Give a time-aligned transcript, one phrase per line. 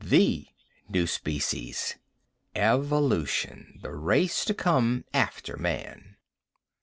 [0.03, 0.47] The
[0.89, 1.95] new species.
[2.55, 3.77] Evolution.
[3.83, 6.15] The race to come after man."